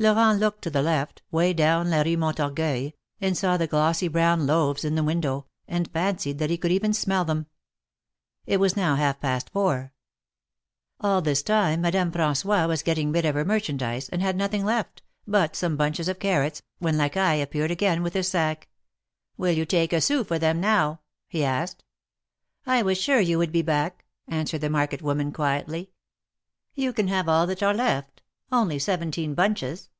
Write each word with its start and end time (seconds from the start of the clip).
Elorent 0.00 0.40
looked 0.40 0.62
to 0.62 0.70
the 0.70 0.82
left, 0.82 1.22
way 1.30 1.52
down 1.52 1.88
la 1.88 2.00
Rue 2.02 2.16
Montorgueil, 2.16 2.90
and 3.20 3.38
saw 3.38 3.56
the 3.56 3.68
glossy 3.68 4.08
brown 4.08 4.48
loaves 4.48 4.84
in 4.84 4.96
the 4.96 5.04
window, 5.04 5.46
and 5.68 5.88
fancied 5.92 6.40
that 6.40 6.50
he 6.50 6.58
could 6.58 6.72
even 6.72 6.92
smell 6.92 7.24
them. 7.24 7.46
It 8.44 8.58
was 8.58 8.76
now 8.76 8.96
half 8.96 9.20
jmst 9.20 9.50
four. 9.50 9.92
All 11.00 11.22
this 11.22 11.40
time 11.40 11.82
Madame 11.82 12.10
Fran9ois 12.10 12.66
was 12.66 12.82
getting 12.82 13.12
rid 13.12 13.24
of 13.24 13.36
her 13.36 13.44
38 13.44 13.44
THE 13.44 13.48
MARKETS 13.48 13.68
OF 13.68 13.78
PARIS. 13.78 13.78
merchandise, 13.78 14.08
and 14.08 14.22
had 14.22 14.36
now 14.36 14.44
nothing 14.46 14.64
left, 14.64 15.02
but 15.24 15.54
some 15.54 15.76
bunches 15.76 16.08
of 16.08 16.18
carrots, 16.18 16.62
when 16.80 16.96
Lacaille 16.98 17.40
appeared 17.40 17.70
again 17.70 18.02
with 18.02 18.14
his 18.14 18.26
sack. 18.26 18.66
Will 19.36 19.52
you 19.52 19.64
take 19.64 19.92
a 19.92 20.00
sou 20.00 20.24
for 20.24 20.36
them 20.40 20.60
now?" 20.60 21.00
he 21.28 21.44
asked. 21.44 21.84
I 22.66 22.82
was 22.82 22.98
sure 23.00 23.20
you 23.20 23.38
would 23.38 23.52
be 23.52 23.62
back," 23.62 24.04
answered 24.26 24.62
the 24.62 24.68
market 24.68 25.00
woman, 25.00 25.30
quietly." 25.30 25.92
You 26.74 26.92
can 26.92 27.06
have 27.06 27.28
all 27.28 27.46
that 27.46 27.62
are 27.62 27.72
left— 27.72 28.20
only 28.50 28.80
seventeen 28.80 29.34
bunches." 29.34 29.90